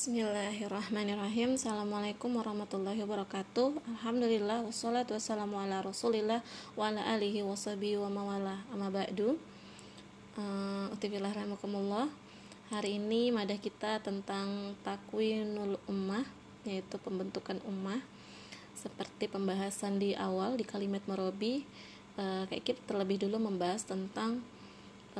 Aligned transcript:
Bismillahirrahmanirrahim. 0.00 1.60
Assalamualaikum 1.60 2.32
warahmatullahi 2.32 3.04
wabarakatuh. 3.04 3.84
Alhamdulillah 3.84 4.64
Wassalatu 4.64 5.12
wassalamu 5.12 5.60
ala 5.60 5.84
rasulillah 5.84 6.40
Wa 6.72 6.88
ala 6.88 7.04
alihi 7.04 7.44
wa 7.44 7.52
sahbihi 7.52 8.00
wa 8.00 8.08
mawala 8.08 8.64
Amma 8.72 8.88
ba'du. 8.88 9.36
Uh, 10.40 10.88
Hari 12.72 12.96
ini 12.96 13.28
madah 13.28 13.60
kita 13.60 14.00
tentang 14.00 14.72
Takwinul 14.80 15.76
ummah 15.84 16.24
Yaitu 16.64 16.96
pembentukan 16.96 17.60
ummah. 17.68 18.00
Seperti 18.72 19.28
pembahasan 19.28 20.00
di 20.00 20.16
awal 20.16 20.56
Di 20.56 20.64
kalimat 20.64 21.04
merobi 21.04 21.68
uh, 22.16 22.48
Kayak 22.48 22.72
kita 22.72 22.80
terlebih 22.88 23.28
dulu 23.28 23.52
membahas 23.52 23.84
tentang 23.84 24.40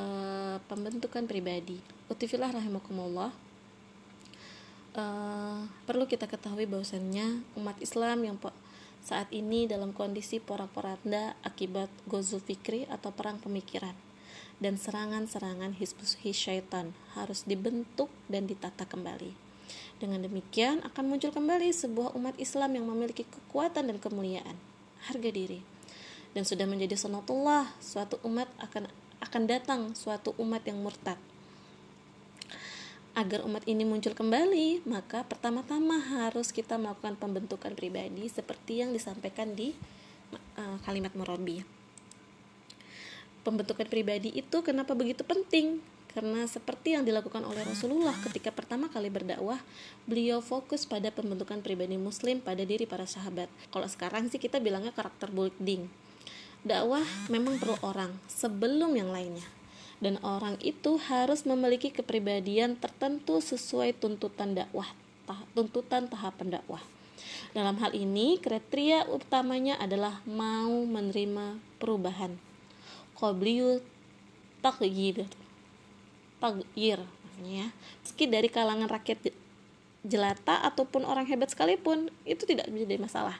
uh, 0.01 0.57
Pembentukan 0.73 1.29
pribadi. 1.29 1.77
Utibillah 2.09 2.49
rahmatullah 2.49 3.50
uh, 4.95 5.67
perlu 5.87 6.07
kita 6.07 6.27
ketahui 6.27 6.67
bahwasannya 6.67 7.45
umat 7.59 7.77
Islam 7.79 8.27
yang 8.27 8.37
saat 9.01 9.33
ini 9.33 9.65
dalam 9.65 9.97
kondisi 9.97 10.39
porak-poranda 10.43 11.35
akibat 11.47 11.89
gozul 12.05 12.43
fikri 12.43 12.85
atau 12.91 13.11
perang 13.15 13.41
pemikiran 13.41 13.97
dan 14.61 14.77
serangan-serangan 14.77 15.73
hizbus 15.81 16.21
syaitan 16.37 16.93
harus 17.17 17.49
dibentuk 17.49 18.13
dan 18.29 18.45
ditata 18.45 18.85
kembali. 18.85 19.33
Dengan 19.97 20.21
demikian 20.21 20.85
akan 20.85 21.05
muncul 21.09 21.33
kembali 21.33 21.73
sebuah 21.73 22.13
umat 22.17 22.37
Islam 22.37 22.77
yang 22.77 22.87
memiliki 22.89 23.25
kekuatan 23.25 23.89
dan 23.89 23.97
kemuliaan, 23.97 24.57
harga 25.09 25.31
diri. 25.33 25.65
Dan 26.37 26.45
sudah 26.45 26.69
menjadi 26.69 26.95
sunatullah, 26.95 27.73
suatu 27.81 28.21
umat 28.23 28.47
akan 28.61 28.87
akan 29.21 29.43
datang 29.45 29.81
suatu 29.93 30.33
umat 30.41 30.65
yang 30.65 30.81
murtad 30.81 31.21
agar 33.15 33.43
umat 33.43 33.67
ini 33.67 33.83
muncul 33.83 34.15
kembali, 34.15 34.87
maka 34.87 35.27
pertama-tama 35.27 35.99
harus 35.99 36.55
kita 36.55 36.79
melakukan 36.79 37.19
pembentukan 37.19 37.75
pribadi 37.75 38.31
seperti 38.31 38.87
yang 38.87 38.95
disampaikan 38.95 39.55
di 39.59 39.75
uh, 40.57 40.79
kalimat 40.87 41.11
murabi. 41.19 41.67
Pembentukan 43.43 43.89
pribadi 43.89 44.31
itu 44.37 44.63
kenapa 44.63 44.95
begitu 44.95 45.27
penting? 45.27 45.81
Karena 46.11 46.43
seperti 46.43 46.99
yang 46.99 47.07
dilakukan 47.07 47.47
oleh 47.47 47.63
Rasulullah 47.63 48.15
ketika 48.27 48.51
pertama 48.51 48.91
kali 48.91 49.11
berdakwah, 49.15 49.63
beliau 50.11 50.43
fokus 50.43 50.83
pada 50.83 51.15
pembentukan 51.15 51.63
pribadi 51.63 51.95
muslim 51.95 52.43
pada 52.43 52.67
diri 52.67 52.83
para 52.83 53.07
sahabat. 53.07 53.47
Kalau 53.71 53.87
sekarang 53.87 54.27
sih 54.27 54.43
kita 54.43 54.59
bilangnya 54.59 54.91
karakter 54.91 55.31
building. 55.31 55.87
Dakwah 56.67 57.07
memang 57.31 57.57
perlu 57.63 57.79
orang 57.81 58.13
sebelum 58.27 58.93
yang 58.93 59.09
lainnya 59.15 59.60
dan 60.01 60.17
orang 60.25 60.57
itu 60.65 60.97
harus 60.97 61.45
memiliki 61.45 61.93
kepribadian 61.93 62.77
tertentu 62.81 63.39
sesuai 63.39 63.97
tuntutan 63.97 64.57
dakwah 64.57 64.89
tuntutan 65.55 66.11
tahapan 66.11 66.59
dakwah 66.59 66.83
dalam 67.51 67.77
hal 67.83 67.93
ini 67.93 68.39
kriteria 68.39 69.11
utamanya 69.11 69.75
adalah 69.83 70.23
mau 70.25 70.87
menerima 70.87 71.59
perubahan. 71.83 72.39
Qobliyu 73.19 73.83
tagyir 74.65 75.27
tagyir 76.41 77.01
ya. 77.45 77.67
Meski 78.01 78.25
dari 78.31 78.49
kalangan 78.49 78.89
rakyat 78.89 79.35
jelata 80.01 80.65
ataupun 80.65 81.05
orang 81.05 81.29
hebat 81.29 81.53
sekalipun 81.53 82.09
itu 82.25 82.49
tidak 82.49 82.73
menjadi 82.73 82.97
masalah. 82.97 83.37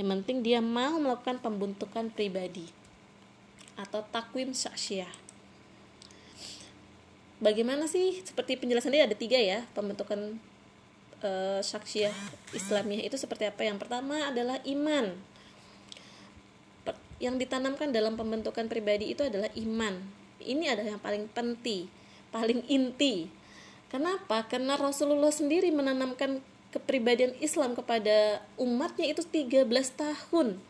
Yang 0.00 0.08
penting 0.16 0.36
dia 0.40 0.64
mau 0.64 0.96
melakukan 0.96 1.42
pembentukan 1.42 2.08
pribadi 2.08 2.64
atau 3.76 4.02
takwim 4.10 4.56
syaksiah 4.56 5.27
bagaimana 7.38 7.86
sih 7.90 8.22
seperti 8.22 8.58
penjelasan 8.58 8.94
dia 8.94 9.06
ada 9.06 9.16
tiga 9.16 9.38
ya 9.38 9.66
pembentukan 9.74 10.38
uh, 11.22 11.60
syaksiah 11.62 12.14
Islamiyah. 12.54 13.06
Itu 13.06 13.16
seperti 13.18 13.48
apa? 13.48 13.66
Yang 13.66 13.86
pertama 13.86 14.30
adalah 14.30 14.58
iman. 14.66 15.14
Yang 17.18 17.34
ditanamkan 17.46 17.90
dalam 17.90 18.14
pembentukan 18.14 18.70
pribadi 18.70 19.10
itu 19.10 19.26
adalah 19.26 19.50
iman. 19.58 19.98
Ini 20.38 20.70
adalah 20.70 20.94
yang 20.94 21.02
paling 21.02 21.26
penting 21.30 21.90
paling 22.30 22.64
inti. 22.68 23.28
Kenapa? 23.88 24.44
Karena 24.44 24.76
Rasulullah 24.76 25.32
sendiri 25.32 25.72
menanamkan 25.72 26.44
kepribadian 26.68 27.32
Islam 27.40 27.72
kepada 27.72 28.44
umatnya 28.60 29.08
itu 29.08 29.24
13 29.24 29.64
tahun 29.96 30.60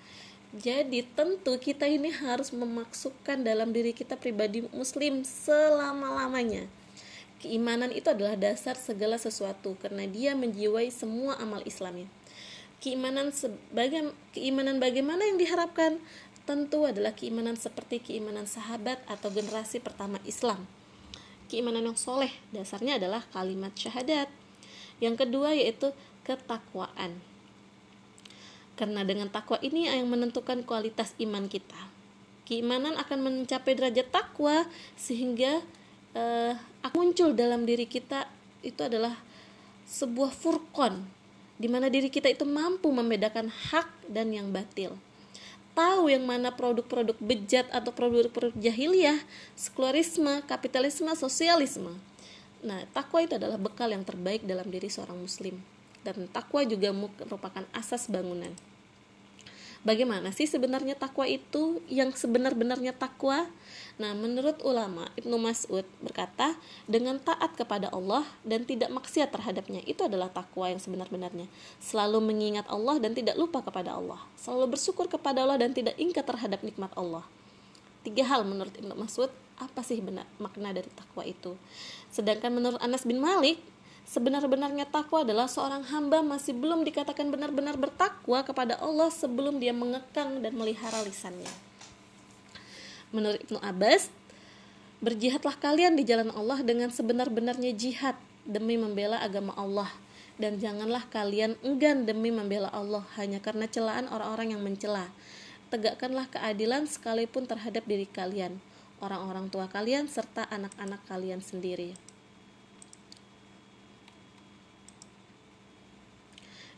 jadi 0.57 1.05
tentu 1.13 1.61
kita 1.61 1.85
ini 1.85 2.09
harus 2.09 2.57
memasukkan 2.57 3.45
dalam 3.45 3.69
diri 3.69 3.93
kita 3.93 4.17
pribadi 4.17 4.65
muslim 4.73 5.21
selama-lamanya. 5.21 6.65
Keimanan 7.45 7.93
itu 7.93 8.09
adalah 8.09 8.33
dasar 8.33 8.73
segala 8.73 9.21
sesuatu 9.21 9.77
karena 9.77 10.09
dia 10.09 10.33
menjiwai 10.33 10.89
semua 10.89 11.37
amal 11.37 11.61
Islamnya. 11.69 12.09
Keimanan 12.81 13.29
sebagai 13.29 14.17
keimanan 14.33 14.81
bagaimana 14.81 15.29
yang 15.29 15.37
diharapkan? 15.37 16.01
Tentu 16.49 16.89
adalah 16.89 17.13
keimanan 17.13 17.61
seperti 17.61 18.01
keimanan 18.01 18.49
sahabat 18.49 19.05
atau 19.05 19.29
generasi 19.29 19.85
pertama 19.85 20.17
Islam. 20.25 20.65
Keimanan 21.53 21.93
yang 21.93 21.99
soleh 22.01 22.33
dasarnya 22.57 22.97
adalah 22.97 23.21
kalimat 23.37 23.77
syahadat. 23.77 24.33
Yang 24.97 25.29
kedua 25.29 25.53
yaitu 25.53 25.93
ketakwaan 26.25 27.21
karena 28.79 29.03
dengan 29.03 29.27
takwa 29.27 29.59
ini 29.59 29.91
yang 29.91 30.07
menentukan 30.07 30.63
kualitas 30.63 31.11
iman 31.19 31.51
kita. 31.51 31.77
Keimanan 32.47 32.95
akan 32.95 33.19
mencapai 33.27 33.75
derajat 33.75 34.07
takwa 34.15 34.65
sehingga 34.95 35.61
uh, 36.15 36.55
muncul 36.95 37.35
dalam 37.35 37.67
diri 37.67 37.91
kita 37.91 38.31
itu 38.63 38.79
adalah 38.87 39.19
sebuah 39.91 40.31
furqon 40.31 41.03
di 41.59 41.67
mana 41.67 41.91
diri 41.91 42.07
kita 42.07 42.31
itu 42.31 42.47
mampu 42.47 42.89
membedakan 42.95 43.51
hak 43.51 43.91
dan 44.07 44.31
yang 44.31 44.55
batil. 44.55 44.95
Tahu 45.75 46.11
yang 46.11 46.23
mana 46.27 46.55
produk-produk 46.55 47.19
bejat 47.19 47.67
atau 47.71 47.91
produk-produk 47.91 48.55
jahiliyah, 48.59 49.19
sekularisme, 49.59 50.43
kapitalisme, 50.47 51.11
sosialisme. 51.15 51.99
Nah, 52.63 52.83
takwa 52.91 53.23
itu 53.23 53.39
adalah 53.39 53.59
bekal 53.59 53.91
yang 53.91 54.03
terbaik 54.03 54.43
dalam 54.43 54.67
diri 54.71 54.91
seorang 54.91 55.19
muslim 55.19 55.63
dan 56.07 56.25
takwa 56.31 56.63
juga 56.65 56.95
merupakan 56.95 57.65
asas 57.75 58.07
bangunan. 58.09 58.51
Bagaimana 59.87 60.35
sih 60.35 60.51
sebenarnya 60.51 60.99
takwa 60.99 61.23
itu 61.23 61.79
yang 61.87 62.11
sebenar-benarnya 62.11 62.91
takwa? 62.99 63.47
Nah, 63.99 64.15
menurut 64.15 64.59
ulama 64.67 65.11
Ibnu 65.15 65.39
Mas'ud 65.39 65.87
berkata, 66.03 66.59
dengan 66.91 67.19
taat 67.23 67.55
kepada 67.55 67.91
Allah 67.95 68.27
dan 68.43 68.67
tidak 68.67 68.91
maksiat 68.91 69.31
terhadapnya 69.31 69.83
itu 69.87 70.03
adalah 70.07 70.31
takwa 70.31 70.71
yang 70.71 70.83
sebenar-benarnya. 70.83 71.47
Selalu 71.79 72.19
mengingat 72.23 72.67
Allah 72.71 72.99
dan 72.99 73.15
tidak 73.15 73.39
lupa 73.39 73.63
kepada 73.63 73.95
Allah. 73.95 74.19
Selalu 74.39 74.79
bersyukur 74.79 75.07
kepada 75.07 75.47
Allah 75.47 75.59
dan 75.63 75.71
tidak 75.75 75.95
ingkar 75.99 76.27
terhadap 76.27 76.63
nikmat 76.67 76.91
Allah. 76.99 77.23
Tiga 78.03 78.27
hal 78.27 78.47
menurut 78.47 78.75
Ibnu 78.75 78.95
Mas'ud, 78.99 79.31
apa 79.59 79.83
sih 79.83 79.99
benar 79.99 80.27
makna 80.39 80.71
dari 80.71 80.91
takwa 80.95 81.27
itu? 81.27 81.59
Sedangkan 82.15 82.55
menurut 82.55 82.79
Anas 82.79 83.03
bin 83.03 83.19
Malik, 83.19 83.59
Sebenar-benarnya 84.09 84.89
takwa 84.89 85.21
adalah 85.21 85.45
seorang 85.45 85.85
hamba 85.93 86.25
masih 86.25 86.57
belum 86.57 86.81
dikatakan 86.81 87.29
benar-benar 87.29 87.77
bertakwa 87.77 88.41
kepada 88.41 88.81
Allah 88.81 89.13
sebelum 89.13 89.61
dia 89.61 89.77
mengekang 89.77 90.41
dan 90.41 90.57
melihara 90.57 91.05
lisannya. 91.05 91.53
Menurut 93.13 93.37
Ibnu 93.45 93.61
Abbas, 93.61 94.09
berjihadlah 95.05 95.61
kalian 95.61 95.93
di 95.93 96.09
jalan 96.09 96.33
Allah 96.33 96.65
dengan 96.65 96.89
sebenar-benarnya 96.89 97.77
jihad 97.77 98.17
demi 98.49 98.81
membela 98.81 99.21
agama 99.21 99.53
Allah 99.61 99.93
dan 100.41 100.57
janganlah 100.57 101.05
kalian 101.13 101.61
enggan 101.61 102.09
demi 102.09 102.33
membela 102.33 102.73
Allah 102.73 103.05
hanya 103.21 103.45
karena 103.45 103.69
celaan 103.69 104.09
orang-orang 104.09 104.57
yang 104.57 104.65
mencela. 104.65 105.05
Tegakkanlah 105.69 106.33
keadilan 106.33 106.89
sekalipun 106.89 107.45
terhadap 107.45 107.85
diri 107.85 108.09
kalian, 108.09 108.57
orang-orang 109.05 109.53
tua 109.53 109.69
kalian 109.69 110.09
serta 110.09 110.49
anak-anak 110.49 111.05
kalian 111.05 111.45
sendiri. 111.45 112.08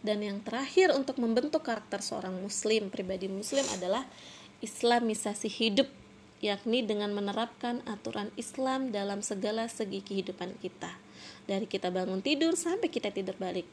Dan 0.01 0.25
yang 0.25 0.41
terakhir 0.41 0.97
untuk 0.97 1.21
membentuk 1.21 1.61
karakter 1.61 2.01
seorang 2.01 2.33
muslim, 2.41 2.89
pribadi 2.89 3.29
muslim 3.29 3.65
adalah 3.77 4.09
islamisasi 4.65 5.49
hidup, 5.53 5.89
yakni 6.41 6.81
dengan 6.81 7.13
menerapkan 7.13 7.85
aturan 7.85 8.33
Islam 8.41 8.93
dalam 8.93 9.21
segala 9.21 9.69
segi 9.69 10.01
kehidupan 10.01 10.57
kita. 10.65 10.89
Dari 11.45 11.69
kita 11.69 11.93
bangun 11.93 12.25
tidur 12.25 12.57
sampai 12.57 12.89
kita 12.89 13.13
tidur 13.13 13.37
balik. 13.37 13.69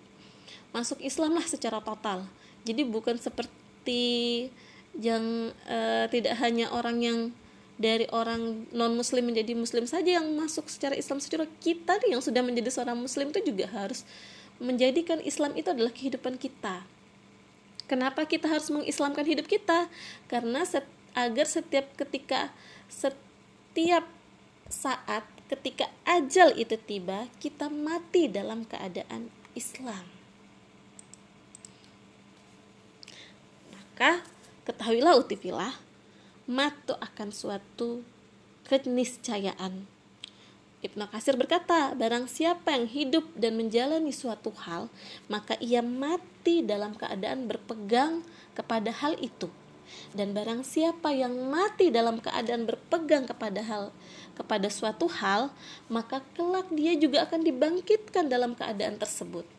Masuk 0.75 0.99
Islamlah 0.99 1.47
secara 1.47 1.79
total. 1.79 2.27
Jadi 2.67 2.83
bukan 2.83 3.15
seperti 3.15 4.51
yang 4.99 5.55
uh, 5.71 6.11
tidak 6.11 6.35
hanya 6.43 6.67
orang 6.75 6.97
yang 6.99 7.19
dari 7.77 8.09
orang 8.09 8.65
non 8.73 8.97
muslim 8.97 9.29
menjadi 9.29 9.53
muslim 9.53 9.85
saja 9.85 10.17
yang 10.17 10.27
masuk 10.33 10.65
secara 10.65 10.97
Islam 10.97 11.21
secara 11.21 11.45
kita 11.61 12.01
nih 12.01 12.17
yang 12.17 12.23
sudah 12.25 12.41
menjadi 12.41 12.73
seorang 12.73 12.97
muslim 12.97 13.29
itu 13.29 13.53
juga 13.53 13.69
harus 13.69 14.01
menjadikan 14.57 15.21
Islam 15.21 15.53
itu 15.57 15.69
adalah 15.69 15.93
kehidupan 15.93 16.37
kita. 16.37 16.85
Kenapa 17.87 18.27
kita 18.27 18.51
harus 18.51 18.67
mengislamkan 18.67 19.23
hidup 19.23 19.47
kita? 19.47 19.87
Karena 20.27 20.67
set, 20.67 20.83
agar 21.15 21.47
setiap 21.47 21.87
ketika 21.95 22.51
setiap 22.91 24.03
saat 24.67 25.23
ketika 25.47 25.87
ajal 26.03 26.51
itu 26.59 26.75
tiba, 26.75 27.31
kita 27.39 27.71
mati 27.71 28.27
dalam 28.27 28.67
keadaan 28.67 29.31
Islam. 29.55 30.03
Maka 33.71 34.21
ketahuilah 34.67 35.15
utifilah, 35.15 35.79
matu 36.45 36.93
akan 36.99 37.31
suatu 37.31 38.03
keniscayaan. 38.67 39.87
Ibnu 40.77 41.09
Kasir 41.09 41.33
berkata, 41.33 41.97
barang 41.97 42.29
siapa 42.29 42.77
yang 42.77 42.85
hidup 42.85 43.25
dan 43.33 43.57
menjalani 43.57 44.13
suatu 44.13 44.53
hal, 44.53 44.93
maka 45.25 45.57
ia 45.57 45.81
mati 45.81 46.61
dalam 46.61 46.93
keadaan 46.93 47.49
berpegang 47.49 48.21
kepada 48.53 48.93
hal 48.93 49.17
itu. 49.17 49.49
Dan 50.13 50.37
barang 50.37 50.61
siapa 50.67 51.15
yang 51.15 51.33
mati 51.49 51.89
dalam 51.89 52.19
keadaan 52.21 52.67
berpegang 52.67 53.23
kepada 53.25 53.63
hal 53.63 53.89
kepada 54.37 54.69
suatu 54.69 55.09
hal, 55.09 55.49
maka 55.89 56.21
kelak 56.37 56.69
dia 56.69 56.93
juga 56.93 57.25
akan 57.25 57.41
dibangkitkan 57.41 58.29
dalam 58.29 58.53
keadaan 58.53 59.01
tersebut. 59.01 59.49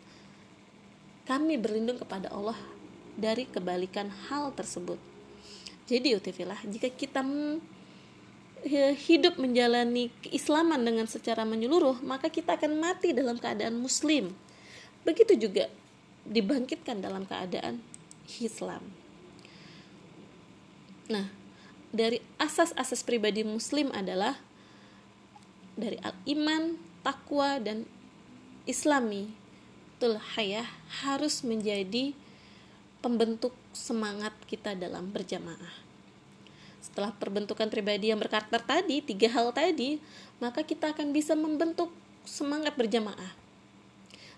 Kami 1.26 1.58
berlindung 1.58 1.98
kepada 1.98 2.30
Allah 2.30 2.56
dari 3.18 3.44
kebalikan 3.50 4.06
hal 4.30 4.54
tersebut. 4.54 4.96
Jadi 5.90 6.14
utifilah, 6.14 6.62
jika 6.62 6.86
kita 6.94 7.26
hidup 8.66 9.38
menjalani 9.38 10.10
keislaman 10.24 10.82
dengan 10.82 11.06
secara 11.06 11.46
menyeluruh, 11.46 12.02
maka 12.02 12.26
kita 12.26 12.58
akan 12.58 12.78
mati 12.78 13.14
dalam 13.14 13.38
keadaan 13.38 13.78
muslim. 13.78 14.34
Begitu 15.06 15.38
juga 15.38 15.70
dibangkitkan 16.26 16.98
dalam 16.98 17.24
keadaan 17.24 17.80
Islam. 18.42 18.82
Nah, 21.08 21.32
dari 21.88 22.20
asas-asas 22.36 23.00
pribadi 23.00 23.40
muslim 23.46 23.88
adalah 23.96 24.36
dari 25.78 25.96
al-iman, 26.04 26.76
takwa 27.00 27.56
dan 27.62 27.88
islami. 28.68 29.32
Tul 29.96 30.20
hayah 30.36 30.68
harus 31.02 31.40
menjadi 31.42 32.12
pembentuk 33.00 33.56
semangat 33.72 34.36
kita 34.46 34.76
dalam 34.76 35.10
berjamaah. 35.10 35.87
Setelah 36.88 37.12
perbentukan 37.12 37.68
pribadi 37.68 38.08
yang 38.08 38.16
berkarakter 38.16 38.64
tadi, 38.64 39.04
tiga 39.04 39.28
hal 39.28 39.52
tadi, 39.52 40.00
maka 40.40 40.64
kita 40.64 40.96
akan 40.96 41.12
bisa 41.12 41.36
membentuk 41.36 41.92
semangat 42.24 42.74
berjamaah. 42.80 43.36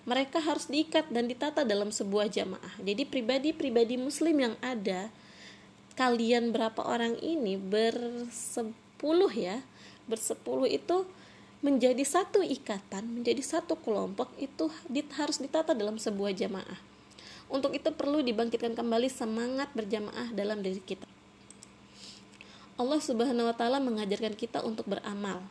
Mereka 0.03 0.43
harus 0.43 0.67
diikat 0.67 1.07
dan 1.15 1.31
ditata 1.31 1.63
dalam 1.63 1.95
sebuah 1.95 2.27
jamaah. 2.27 2.75
Jadi 2.83 3.07
pribadi-pribadi 3.07 3.95
muslim 3.95 4.35
yang 4.51 4.55
ada, 4.59 5.13
kalian 5.95 6.51
berapa 6.51 6.83
orang 6.83 7.15
ini 7.23 7.55
bersepuluh 7.55 9.31
ya, 9.31 9.63
bersepuluh 10.11 10.67
itu 10.67 11.07
menjadi 11.61 12.01
satu 12.03 12.41
ikatan, 12.41 13.21
menjadi 13.21 13.45
satu 13.45 13.77
kelompok 13.79 14.33
itu 14.41 14.73
harus 15.15 15.39
ditata 15.39 15.77
dalam 15.77 16.01
sebuah 16.01 16.33
jamaah. 16.33 16.81
Untuk 17.53 17.77
itu 17.77 17.93
perlu 17.93 18.25
dibangkitkan 18.25 18.73
kembali 18.73 19.13
semangat 19.13 19.69
berjamaah 19.77 20.33
dalam 20.33 20.65
diri 20.65 20.81
kita. 20.81 21.20
Allah 22.81 22.97
Subhanahu 22.97 23.45
wa 23.45 23.53
taala 23.53 23.77
mengajarkan 23.77 24.33
kita 24.33 24.65
untuk 24.65 24.89
beramal. 24.89 25.45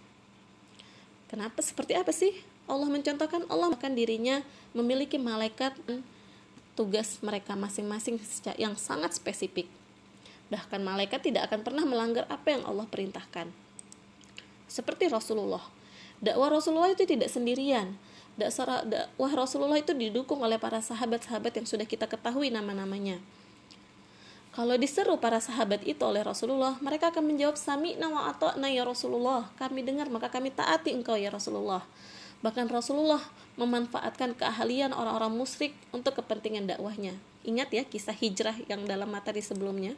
Kenapa 1.29 1.61
seperti 1.61 1.93
apa 1.93 2.09
sih? 2.09 2.33
Allah 2.65 2.89
mencontohkan 2.89 3.45
Allah 3.53 3.69
akan 3.69 3.93
dirinya 3.93 4.41
memiliki 4.73 5.21
malaikat 5.21 5.77
tugas 6.73 7.21
mereka 7.21 7.53
masing-masing 7.53 8.17
yang 8.57 8.73
sangat 8.73 9.13
spesifik. 9.13 9.69
Bahkan 10.49 10.81
malaikat 10.81 11.21
tidak 11.21 11.53
akan 11.53 11.61
pernah 11.61 11.85
melanggar 11.85 12.25
apa 12.33 12.57
yang 12.57 12.65
Allah 12.65 12.89
perintahkan. 12.89 13.53
Seperti 14.65 15.05
Rasulullah, 15.05 15.61
dakwah 16.17 16.49
Rasulullah 16.49 16.89
itu 16.89 17.05
tidak 17.05 17.29
sendirian. 17.29 17.93
Dakwah 18.41 19.33
Rasulullah 19.37 19.77
itu 19.77 19.93
didukung 19.93 20.41
oleh 20.41 20.57
para 20.57 20.81
sahabat-sahabat 20.81 21.61
yang 21.61 21.67
sudah 21.69 21.85
kita 21.85 22.09
ketahui 22.09 22.49
nama-namanya. 22.49 23.21
Kalau 24.59 24.75
diseru 24.75 25.15
para 25.23 25.39
sahabat 25.39 25.87
itu 25.87 26.03
oleh 26.03 26.19
Rasulullah, 26.19 26.75
mereka 26.83 27.15
akan 27.15 27.31
menjawab 27.31 27.55
sami'na 27.55 28.11
wa 28.11 28.27
ata'na 28.27 28.67
ya 28.67 28.83
Rasulullah. 28.83 29.47
Kami 29.55 29.87
dengar 29.87 30.11
maka 30.11 30.27
kami 30.27 30.51
taati 30.51 30.91
engkau 30.91 31.15
ya 31.15 31.31
Rasulullah. 31.31 31.79
Bahkan 32.43 32.67
Rasulullah 32.67 33.23
memanfaatkan 33.55 34.35
keahlian 34.35 34.91
orang-orang 34.91 35.31
musyrik 35.31 35.71
untuk 35.95 36.19
kepentingan 36.19 36.67
dakwahnya. 36.67 37.15
Ingat 37.47 37.71
ya 37.71 37.87
kisah 37.87 38.11
hijrah 38.11 38.59
yang 38.67 38.83
dalam 38.83 39.07
materi 39.07 39.39
sebelumnya 39.39 39.95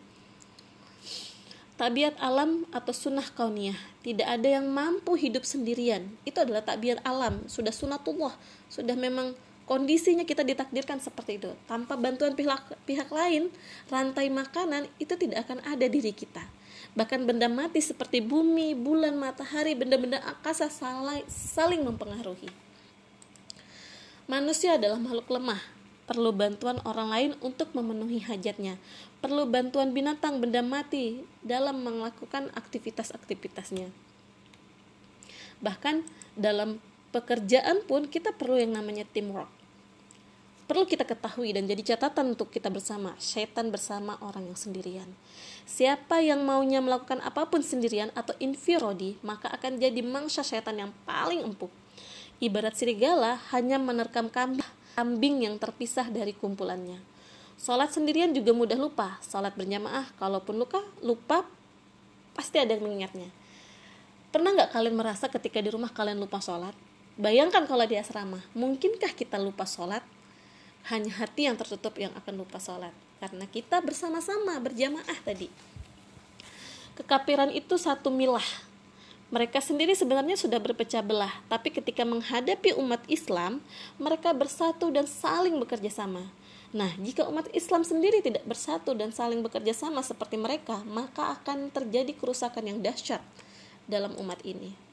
tabiat 1.82 2.14
alam 2.22 2.70
atau 2.70 2.94
sunnah 2.94 3.26
kauniyah 3.34 3.74
tidak 4.06 4.30
ada 4.30 4.62
yang 4.62 4.70
mampu 4.70 5.18
hidup 5.18 5.42
sendirian 5.42 6.14
itu 6.30 6.38
adalah 6.38 6.62
tabiat 6.62 7.02
alam 7.02 7.42
sudah 7.50 7.74
sunatullah 7.74 8.38
sudah 8.70 8.94
memang 8.94 9.34
kondisinya 9.66 10.26
kita 10.26 10.42
ditakdirkan 10.46 11.02
seperti 11.02 11.42
itu. 11.42 11.52
Tanpa 11.66 11.98
bantuan 11.98 12.34
pihak 12.38 12.86
pihak 12.86 13.10
lain 13.10 13.54
rantai 13.88 14.30
makanan 14.32 14.88
itu 14.98 15.14
tidak 15.18 15.48
akan 15.50 15.62
ada 15.66 15.86
diri 15.90 16.12
kita. 16.14 16.44
Bahkan 16.92 17.24
benda 17.24 17.48
mati 17.48 17.80
seperti 17.80 18.20
bumi 18.20 18.76
bulan 18.76 19.16
matahari 19.16 19.78
benda-benda 19.78 20.20
angkasa 20.28 20.68
saling, 20.68 21.24
saling 21.32 21.82
mempengaruhi. 21.88 22.52
Manusia 24.28 24.76
adalah 24.76 25.00
makhluk 25.00 25.28
lemah. 25.32 25.62
Perlu 26.08 26.36
bantuan 26.36 26.76
orang 26.84 27.08
lain 27.08 27.32
untuk 27.40 27.72
memenuhi 27.72 28.20
hajatnya, 28.20 28.76
perlu 29.24 29.48
bantuan 29.48 29.96
binatang 29.96 30.44
benda 30.44 30.60
mati 30.60 31.24
dalam 31.40 31.88
melakukan 31.88 32.52
aktivitas-aktivitasnya. 32.52 33.88
Bahkan 35.64 36.04
dalam 36.36 36.84
pekerjaan 37.12 37.84
pun 37.86 38.08
kita 38.08 38.32
perlu 38.32 38.58
yang 38.58 38.74
namanya 38.76 39.04
teamwork. 39.08 39.52
Perlu 40.72 40.88
kita 40.88 41.04
ketahui 41.04 41.52
dan 41.52 41.68
jadi 41.68 41.84
catatan 41.84 42.32
untuk 42.32 42.48
kita 42.48 42.72
bersama, 42.72 43.12
setan 43.20 43.76
bersama 43.76 44.16
orang 44.24 44.48
yang 44.48 44.56
sendirian. 44.56 45.10
Siapa 45.68 46.24
yang 46.24 46.48
maunya 46.48 46.80
melakukan 46.80 47.20
apa 47.20 47.44
pun 47.52 47.60
sendirian 47.60 48.08
atau 48.16 48.32
infirodi, 48.40 49.20
maka 49.20 49.52
akan 49.52 49.84
jadi 49.84 50.00
mangsa 50.00 50.48
setan 50.48 50.80
yang 50.80 50.92
paling 51.04 51.44
empuk. 51.44 51.68
Ibarat 52.40 52.80
serigala 52.80 53.44
hanya 53.52 53.76
menerkam 53.84 54.32
kambing 54.32 55.44
yang 55.44 55.60
terpisah 55.60 56.08
dari 56.08 56.32
kumpulannya. 56.32 57.04
Sholat 57.60 57.94
sendirian 57.94 58.32
juga 58.32 58.56
mudah 58.56 58.80
lupa. 58.80 59.20
Sholat 59.22 59.54
berjamaah, 59.54 60.10
kalaupun 60.18 60.56
luka, 60.56 60.82
lupa, 61.04 61.46
pasti 62.34 62.58
ada 62.58 62.74
yang 62.74 62.88
mengingatnya. 62.88 63.28
Pernah 64.32 64.56
nggak 64.56 64.72
kalian 64.72 64.96
merasa 64.96 65.28
ketika 65.28 65.60
di 65.60 65.68
rumah 65.68 65.92
kalian 65.92 66.18
lupa 66.18 66.40
sholat? 66.40 66.74
Bayangkan 67.20 67.68
kalau 67.68 67.84
di 67.84 68.00
asrama, 68.00 68.40
mungkinkah 68.56 69.12
kita 69.16 69.40
lupa 69.40 69.68
sholat? 69.68 70.04
Hanya 70.90 71.12
hati 71.22 71.46
yang 71.46 71.60
tertutup 71.60 71.96
yang 72.00 72.12
akan 72.16 72.42
lupa 72.42 72.58
sholat. 72.58 72.96
Karena 73.22 73.46
kita 73.46 73.84
bersama-sama 73.84 74.58
berjamaah 74.58 75.20
tadi. 75.22 75.52
Kekapiran 76.98 77.54
itu 77.54 77.78
satu 77.78 78.10
milah, 78.10 78.46
mereka 79.32 79.64
sendiri 79.64 79.96
sebenarnya 79.96 80.36
sudah 80.36 80.60
berpecah 80.60 81.00
belah, 81.00 81.32
tapi 81.48 81.72
ketika 81.72 82.04
menghadapi 82.04 82.76
umat 82.76 83.00
Islam, 83.08 83.64
mereka 83.96 84.36
bersatu 84.36 84.92
dan 84.92 85.08
saling 85.08 85.56
bekerja 85.56 85.88
sama. 85.88 86.28
Nah, 86.76 86.92
jika 87.00 87.24
umat 87.32 87.48
Islam 87.56 87.88
sendiri 87.88 88.20
tidak 88.20 88.44
bersatu 88.44 88.92
dan 88.92 89.16
saling 89.16 89.40
bekerja 89.40 89.72
sama 89.72 90.04
seperti 90.04 90.36
mereka, 90.36 90.84
maka 90.84 91.40
akan 91.40 91.72
terjadi 91.72 92.12
kerusakan 92.12 92.76
yang 92.76 92.84
dahsyat 92.84 93.24
dalam 93.88 94.12
umat 94.20 94.44
ini. 94.44 94.91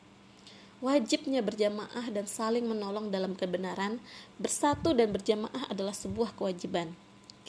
Wajibnya 0.79 1.43
berjamaah 1.43 2.07
dan 2.15 2.31
saling 2.31 2.63
menolong 2.63 3.11
dalam 3.11 3.35
kebenaran, 3.35 3.99
bersatu 4.39 4.95
dan 4.95 5.11
berjamaah 5.11 5.67
adalah 5.67 5.91
sebuah 5.91 6.39
kewajiban. 6.39 6.95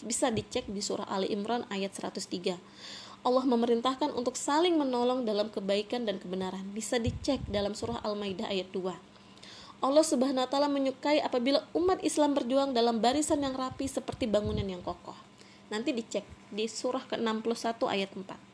Bisa 0.02 0.34
dicek 0.34 0.66
di 0.66 0.82
surah 0.82 1.06
Ali 1.06 1.30
Imran 1.30 1.62
ayat 1.70 1.94
103. 1.94 2.58
Allah 3.22 3.46
memerintahkan 3.46 4.18
untuk 4.18 4.34
saling 4.34 4.82
menolong 4.82 5.30
dalam 5.30 5.54
kebaikan 5.54 6.10
dan 6.10 6.18
kebenaran. 6.18 6.66
Bisa 6.74 6.98
dicek 6.98 7.38
dalam 7.46 7.78
surah 7.78 8.02
Al-Maidah 8.02 8.50
ayat 8.50 8.74
2. 8.74 8.98
Allah 9.86 10.02
Subhanahu 10.02 10.44
wa 10.44 10.50
taala 10.50 10.66
menyukai 10.66 11.22
apabila 11.22 11.62
umat 11.78 12.02
Islam 12.02 12.34
berjuang 12.34 12.74
dalam 12.74 12.98
barisan 12.98 13.46
yang 13.46 13.54
rapi 13.54 13.86
seperti 13.86 14.26
bangunan 14.26 14.66
yang 14.66 14.82
kokoh. 14.82 15.16
Nanti 15.70 15.94
dicek 15.94 16.26
di 16.50 16.66
surah 16.66 17.06
ke-61 17.06 17.78
ayat 17.86 18.10
4. 18.10 18.49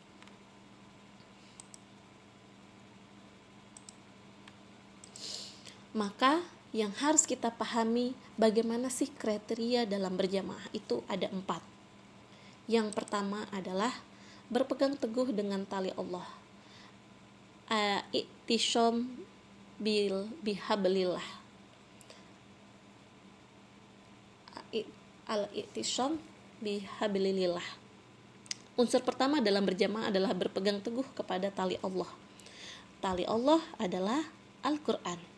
Maka 5.95 6.43
yang 6.75 6.91
harus 6.99 7.23
kita 7.23 7.55
pahami 7.55 8.11
bagaimana 8.35 8.91
sih 8.91 9.07
kriteria 9.07 9.87
dalam 9.87 10.19
berjamaah 10.19 10.67
itu 10.75 10.99
ada 11.07 11.31
empat. 11.31 11.63
Yang 12.67 12.91
pertama 12.91 13.47
adalah 13.55 13.95
berpegang 14.51 14.99
teguh 14.99 15.31
dengan 15.31 15.63
tali 15.63 15.95
Allah 15.95 16.27
iktishom 18.13 19.09
bil 19.81 20.29
bihablillah 20.45 21.25
al 25.25 25.49
iktishom 25.49 26.21
bihablillah 26.61 27.65
unsur 28.77 29.01
pertama 29.01 29.41
dalam 29.41 29.65
berjamaah 29.65 30.13
adalah 30.13 30.31
berpegang 30.37 30.77
teguh 30.77 31.05
kepada 31.17 31.49
tali 31.49 31.81
Allah 31.81 32.07
tali 33.01 33.25
Allah 33.25 33.61
adalah 33.81 34.21
Al-Quran. 34.65 35.34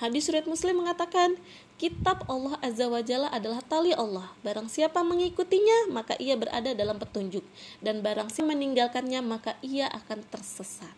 Hadis 0.00 0.32
riwayat 0.32 0.48
Muslim 0.48 0.80
mengatakan, 0.80 1.36
kitab 1.76 2.24
Allah 2.24 2.56
Azza 2.64 2.88
wa 2.88 3.04
Jalla 3.04 3.28
adalah 3.28 3.60
tali 3.60 3.92
Allah. 3.92 4.32
Barang 4.40 4.64
siapa 4.72 5.04
mengikutinya, 5.04 5.92
maka 5.92 6.16
ia 6.16 6.40
berada 6.40 6.72
dalam 6.72 6.96
petunjuk. 6.96 7.44
Dan 7.84 8.00
barang 8.00 8.32
siapa 8.32 8.48
meninggalkannya, 8.48 9.20
maka 9.20 9.60
ia 9.60 9.92
akan 9.92 10.24
tersesat. 10.32 10.96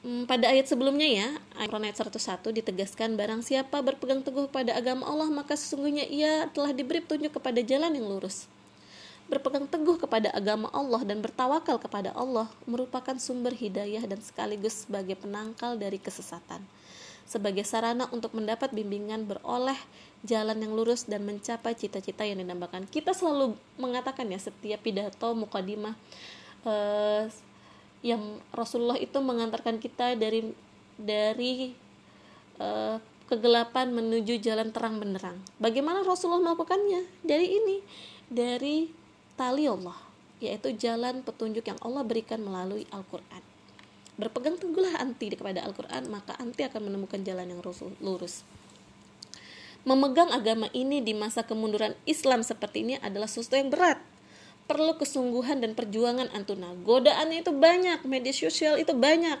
Hmm, 0.00 0.24
pada 0.24 0.48
ayat 0.48 0.72
sebelumnya 0.72 1.04
ya, 1.04 1.28
ayat 1.60 2.00
101 2.00 2.16
ditegaskan 2.48 3.20
barang 3.20 3.44
siapa 3.44 3.84
berpegang 3.84 4.24
teguh 4.24 4.48
pada 4.48 4.72
agama 4.72 5.04
Allah 5.04 5.28
maka 5.28 5.52
sesungguhnya 5.52 6.08
ia 6.08 6.48
telah 6.56 6.72
diberi 6.72 7.04
petunjuk 7.04 7.36
kepada 7.36 7.60
jalan 7.60 7.92
yang 7.92 8.08
lurus 8.08 8.48
berpegang 9.28 9.68
teguh 9.68 10.00
kepada 10.00 10.32
agama 10.32 10.72
Allah 10.72 11.04
dan 11.04 11.20
bertawakal 11.20 11.76
kepada 11.76 12.16
Allah 12.16 12.48
merupakan 12.64 13.14
sumber 13.20 13.52
hidayah 13.52 14.02
dan 14.08 14.24
sekaligus 14.24 14.88
sebagai 14.88 15.20
penangkal 15.20 15.76
dari 15.76 16.00
kesesatan. 16.00 16.64
Sebagai 17.28 17.60
sarana 17.68 18.08
untuk 18.08 18.32
mendapat 18.32 18.72
bimbingan 18.72 19.28
beroleh 19.28 19.76
jalan 20.24 20.56
yang 20.56 20.72
lurus 20.72 21.04
dan 21.04 21.28
mencapai 21.28 21.76
cita-cita 21.76 22.24
yang 22.24 22.40
dinamakan. 22.40 22.88
Kita 22.88 23.12
selalu 23.12 23.52
mengatakan 23.76 24.32
ya 24.32 24.40
setiap 24.40 24.80
pidato 24.80 25.36
mukadimah 25.36 25.92
eh, 26.64 27.28
yang 28.00 28.40
Rasulullah 28.48 28.96
itu 28.96 29.20
mengantarkan 29.20 29.76
kita 29.76 30.16
dari 30.16 30.56
dari 30.96 31.76
eh, 32.56 32.96
kegelapan 33.28 33.92
menuju 33.92 34.40
jalan 34.40 34.72
terang 34.72 34.96
benderang. 34.96 35.36
Bagaimana 35.60 36.00
Rasulullah 36.00 36.40
melakukannya? 36.40 37.04
Dari 37.20 37.46
ini, 37.60 37.76
dari 38.32 38.88
tali 39.38 39.70
Allah, 39.70 39.94
yaitu 40.42 40.74
jalan 40.74 41.22
petunjuk 41.22 41.62
yang 41.62 41.78
Allah 41.78 42.02
berikan 42.02 42.42
melalui 42.42 42.90
Al-Quran. 42.90 43.42
Berpegang 44.18 44.58
teguhlah 44.58 44.98
anti 44.98 45.30
kepada 45.30 45.62
Al-Quran, 45.62 46.10
maka 46.10 46.34
anti 46.42 46.66
akan 46.66 46.90
menemukan 46.90 47.22
jalan 47.22 47.46
yang 47.54 47.62
lurus. 48.02 48.42
Memegang 49.86 50.34
agama 50.34 50.66
ini 50.74 50.98
di 50.98 51.14
masa 51.14 51.46
kemunduran 51.46 51.94
Islam 52.02 52.42
seperti 52.42 52.82
ini 52.82 52.94
adalah 52.98 53.30
sesuatu 53.30 53.54
yang 53.54 53.70
berat. 53.70 54.02
Perlu 54.66 54.98
kesungguhan 54.98 55.62
dan 55.62 55.78
perjuangan 55.78 56.28
antuna. 56.34 56.74
Godaannya 56.74 57.46
itu 57.46 57.54
banyak, 57.54 58.02
media 58.04 58.34
sosial 58.34 58.76
itu 58.76 58.90
banyak. 58.92 59.38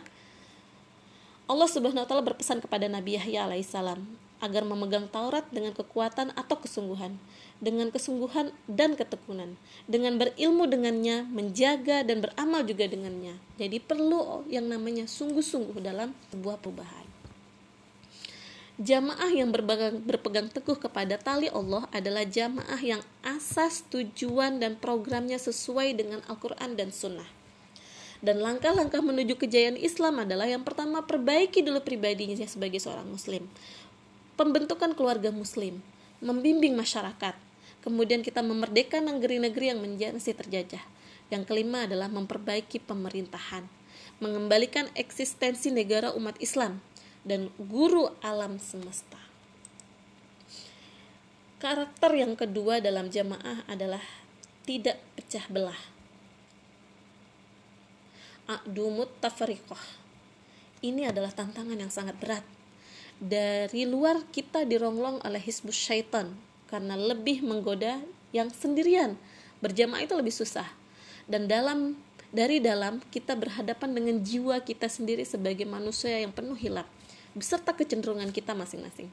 Allah 1.50 1.68
Subhanahu 1.68 2.06
wa 2.06 2.08
taala 2.08 2.22
berpesan 2.22 2.62
kepada 2.62 2.86
Nabi 2.86 3.18
Yahya 3.18 3.50
alaihissalam 3.50 4.27
agar 4.38 4.62
memegang 4.62 5.10
Taurat 5.10 5.46
dengan 5.50 5.74
kekuatan 5.74 6.34
atau 6.34 6.56
kesungguhan 6.58 7.18
dengan 7.58 7.90
kesungguhan 7.90 8.54
dan 8.70 8.94
ketekunan, 8.94 9.58
dengan 9.90 10.14
berilmu 10.14 10.70
dengannya, 10.70 11.26
menjaga 11.26 12.06
dan 12.06 12.22
beramal 12.22 12.62
juga 12.62 12.86
dengannya. 12.86 13.34
Jadi 13.58 13.82
perlu 13.82 14.46
yang 14.46 14.70
namanya 14.70 15.10
sungguh-sungguh 15.10 15.82
dalam 15.82 16.14
sebuah 16.30 16.62
perubahan. 16.62 17.06
Jamaah 18.78 19.34
yang 19.34 19.50
berpegang, 19.50 20.54
teguh 20.54 20.78
kepada 20.78 21.18
tali 21.18 21.50
Allah 21.50 21.90
adalah 21.90 22.22
jamaah 22.22 22.78
yang 22.78 23.02
asas 23.26 23.82
tujuan 23.90 24.62
dan 24.62 24.78
programnya 24.78 25.34
sesuai 25.34 25.98
dengan 25.98 26.22
Al-Quran 26.30 26.78
dan 26.78 26.94
Sunnah. 26.94 27.26
Dan 28.22 28.38
langkah-langkah 28.38 29.02
menuju 29.02 29.34
kejayaan 29.34 29.78
Islam 29.78 30.22
adalah 30.22 30.46
yang 30.46 30.62
pertama 30.62 31.02
perbaiki 31.02 31.62
dulu 31.62 31.82
pribadinya 31.82 32.38
sebagai 32.46 32.78
seorang 32.78 33.06
muslim. 33.06 33.46
Pembentukan 34.38 34.94
keluarga 34.94 35.34
muslim, 35.34 35.82
membimbing 36.22 36.78
masyarakat, 36.78 37.34
Kemudian 37.78 38.26
kita 38.26 38.42
memerdekakan 38.42 39.16
negeri-negeri 39.16 39.72
yang 39.72 39.80
masih 39.80 40.34
terjajah. 40.34 40.82
Yang 41.32 41.42
kelima 41.46 41.86
adalah 41.86 42.12
memperbaiki 42.12 42.82
pemerintahan, 42.82 43.68
mengembalikan 44.18 44.92
eksistensi 44.92 45.70
negara 45.70 46.10
umat 46.16 46.34
Islam 46.36 46.84
dan 47.22 47.52
guru 47.56 48.12
alam 48.24 48.60
semesta. 48.60 49.20
Karakter 51.64 52.12
yang 52.12 52.36
kedua 52.36 52.84
dalam 52.84 53.08
jamaah 53.08 53.66
adalah 53.66 54.02
tidak 54.68 55.00
pecah 55.16 55.48
belah. 55.48 55.80
A'dumut 58.48 59.16
tafariqah. 59.20 59.80
Ini 60.84 61.08
adalah 61.08 61.34
tantangan 61.34 61.76
yang 61.76 61.88
sangat 61.88 62.16
berat. 62.16 62.57
Dari 63.18 63.82
luar 63.82 64.22
kita 64.30 64.62
dironglong 64.62 65.26
oleh 65.26 65.42
hizbus 65.42 65.74
syaitan, 65.74 66.30
karena 66.70 66.94
lebih 66.94 67.42
menggoda 67.42 67.98
yang 68.30 68.46
sendirian. 68.54 69.18
Berjamaah 69.58 70.06
itu 70.06 70.14
lebih 70.14 70.30
susah. 70.30 70.70
Dan 71.26 71.50
dalam 71.50 71.98
dari 72.30 72.62
dalam 72.62 73.02
kita 73.10 73.34
berhadapan 73.34 73.90
dengan 73.90 74.22
jiwa 74.22 74.62
kita 74.62 74.86
sendiri 74.86 75.26
sebagai 75.26 75.66
manusia 75.66 76.14
yang 76.14 76.30
penuh 76.30 76.54
hilap 76.54 76.86
beserta 77.34 77.74
kecenderungan 77.74 78.30
kita 78.30 78.54
masing-masing. 78.54 79.10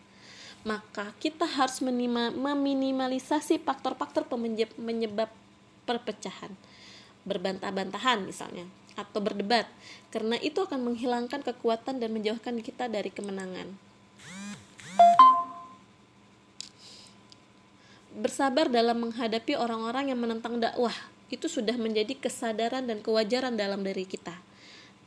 Maka 0.61 1.09
kita 1.17 1.49
harus 1.49 1.81
meminimalisasi 1.81 3.57
faktor-faktor 3.65 4.29
penyebab 4.29 5.33
perpecahan. 5.89 6.53
Berbantah-bantahan 7.25 8.21
misalnya 8.21 8.69
atau 8.95 9.19
berdebat 9.19 9.67
karena 10.07 10.39
itu 10.39 10.63
akan 10.63 10.93
menghilangkan 10.93 11.43
kekuatan 11.43 11.99
dan 11.99 12.15
menjauhkan 12.15 12.63
kita 12.63 12.87
dari 12.87 13.11
kemenangan 13.11 13.75
bersabar 18.15 18.71
dalam 18.71 19.03
menghadapi 19.03 19.59
orang-orang 19.59 20.15
yang 20.15 20.19
menentang 20.23 20.63
dakwah 20.63 20.95
itu 21.27 21.51
sudah 21.51 21.75
menjadi 21.75 22.15
kesadaran 22.15 22.87
dan 22.87 23.03
kewajaran 23.03 23.59
dalam 23.59 23.83
diri 23.83 24.07
kita. 24.07 24.39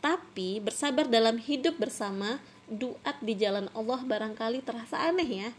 Tapi 0.05 0.61
bersabar 0.61 1.09
dalam 1.09 1.41
hidup 1.41 1.81
bersama 1.81 2.39
duat 2.69 3.17
di 3.25 3.33
jalan 3.33 3.73
Allah 3.73 4.05
barangkali 4.05 4.61
terasa 4.61 5.09
aneh 5.09 5.49
ya. 5.49 5.51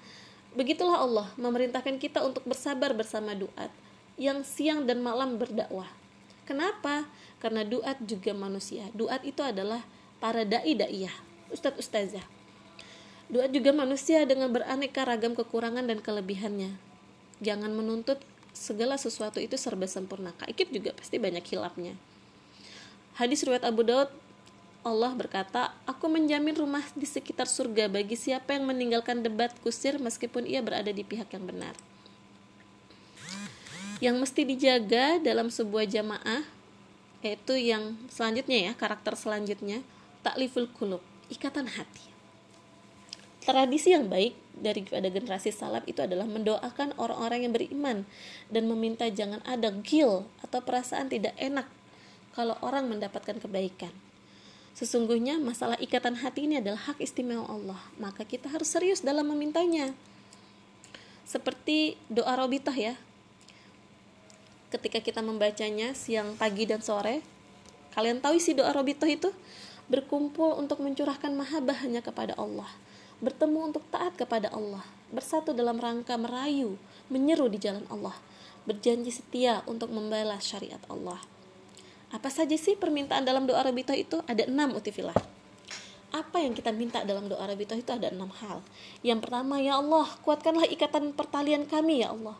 Begitulah 0.53 1.01
Allah 1.01 1.27
memerintahkan 1.41 1.97
kita 1.97 2.21
untuk 2.21 2.45
bersabar 2.45 2.93
bersama 2.93 3.33
duat 3.33 3.73
yang 4.15 4.45
siang 4.45 4.85
dan 4.85 5.01
malam 5.01 5.41
berdakwah. 5.41 5.89
Kenapa? 6.45 7.09
Karena 7.41 7.65
duat 7.65 7.97
juga 8.05 8.33
manusia. 8.37 8.89
Duat 8.93 9.25
itu 9.25 9.41
adalah 9.41 9.85
para 10.21 10.45
dai 10.45 10.77
daiyah, 10.77 11.13
ustadz 11.49 11.81
ustazah. 11.81 12.25
Duat 13.29 13.53
juga 13.53 13.69
manusia 13.73 14.25
dengan 14.25 14.49
beraneka 14.49 15.05
ragam 15.05 15.37
kekurangan 15.37 15.85
dan 15.85 16.01
kelebihannya 16.01 16.88
jangan 17.39 17.71
menuntut 17.71 18.19
segala 18.51 18.99
sesuatu 18.99 19.39
itu 19.39 19.55
serba 19.55 19.87
sempurna 19.87 20.35
kaikit 20.35 20.71
juga 20.71 20.91
pasti 20.95 21.19
banyak 21.19 21.43
hilapnya 21.47 21.95
hadis 23.15 23.43
riwayat 23.43 23.67
Abu 23.67 23.83
Daud 23.83 24.11
Allah 24.79 25.11
berkata, 25.11 25.75
Aku 25.83 26.07
menjamin 26.07 26.55
rumah 26.55 26.83
di 26.95 27.03
sekitar 27.03 27.51
surga 27.51 27.91
bagi 27.91 28.15
siapa 28.15 28.55
yang 28.55 28.63
meninggalkan 28.63 29.19
debat 29.19 29.51
kusir 29.59 29.99
meskipun 29.99 30.47
ia 30.47 30.63
berada 30.63 30.87
di 30.87 31.03
pihak 31.03 31.27
yang 31.35 31.43
benar. 31.43 31.75
Yang 33.99 34.15
mesti 34.23 34.41
dijaga 34.47 35.19
dalam 35.19 35.51
sebuah 35.51 35.83
jamaah, 35.83 36.47
yaitu 37.19 37.59
yang 37.59 37.99
selanjutnya 38.07 38.71
ya, 38.71 38.73
karakter 38.79 39.19
selanjutnya, 39.19 39.83
takliful 40.23 40.71
kulub, 40.71 41.03
ikatan 41.27 41.67
hati. 41.67 42.07
Tradisi 43.39 43.95
yang 43.95 44.11
baik 44.11 44.35
daripada 44.59 45.07
generasi 45.07 45.55
salaf 45.55 45.87
itu 45.87 46.03
adalah 46.03 46.27
mendoakan 46.27 46.91
orang-orang 46.99 47.47
yang 47.47 47.53
beriman 47.55 48.03
dan 48.51 48.67
meminta 48.67 49.07
jangan 49.07 49.39
ada 49.47 49.71
gil 49.79 50.27
atau 50.43 50.59
perasaan 50.59 51.07
tidak 51.07 51.31
enak 51.39 51.63
kalau 52.35 52.59
orang 52.59 52.91
mendapatkan 52.91 53.39
kebaikan. 53.39 53.91
Sesungguhnya 54.75 55.39
masalah 55.39 55.79
ikatan 55.79 56.19
hati 56.19 56.51
ini 56.51 56.59
adalah 56.59 56.91
hak 56.91 56.99
istimewa 56.99 57.47
Allah, 57.47 57.79
maka 57.95 58.27
kita 58.27 58.51
harus 58.51 58.67
serius 58.67 58.99
dalam 59.03 59.27
memintanya. 59.31 59.95
Seperti 61.23 61.95
doa 62.11 62.35
robitah 62.35 62.75
ya. 62.75 62.95
Ketika 64.69 65.01
kita 65.01 65.19
membacanya 65.23 65.97
siang, 65.97 66.37
pagi, 66.37 66.69
dan 66.69 66.83
sore, 66.83 67.25
kalian 67.97 68.21
tahu 68.21 68.37
isi 68.37 68.53
doa 68.53 68.69
robitah 68.75 69.09
itu? 69.09 69.31
Berkumpul 69.89 70.53
untuk 70.61 70.85
mencurahkan 70.85 71.33
mahabbah 71.33 71.81
hanya 71.81 72.05
kepada 72.05 72.37
Allah 72.37 72.69
bertemu 73.19 73.71
untuk 73.71 73.83
taat 73.91 74.15
kepada 74.15 74.47
Allah, 74.55 74.83
bersatu 75.11 75.51
dalam 75.51 75.75
rangka 75.75 76.15
merayu, 76.15 76.79
menyeru 77.11 77.51
di 77.51 77.59
jalan 77.59 77.83
Allah, 77.91 78.15
berjanji 78.63 79.11
setia 79.11 79.59
untuk 79.67 79.91
membalas 79.91 80.43
syariat 80.47 80.79
Allah. 80.87 81.19
Apa 82.09 82.31
saja 82.33 82.57
sih 82.57 82.73
permintaan 82.73 83.21
dalam 83.21 83.45
doa 83.45 83.61
Rabitoh 83.61 83.93
itu? 83.93 84.17
Ada 84.25 84.49
enam 84.49 84.73
utifilah. 84.73 85.13
Apa 86.09 86.41
yang 86.41 86.57
kita 86.57 86.73
minta 86.73 87.05
dalam 87.05 87.29
doa 87.29 87.45
Rabitoh 87.45 87.77
itu 87.77 87.91
ada 87.93 88.09
enam 88.09 88.33
hal. 88.33 88.65
Yang 89.05 89.29
pertama, 89.29 89.61
ya 89.61 89.77
Allah, 89.77 90.09
kuatkanlah 90.25 90.65
ikatan 90.73 91.13
pertalian 91.13 91.69
kami, 91.69 92.01
ya 92.01 92.09
Allah. 92.09 92.33